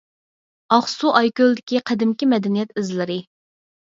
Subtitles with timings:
[0.77, 3.19] ئاقسۇ ئايكۆلدىكى قەدىمكى مەدەنىيەت ئىزلىرى.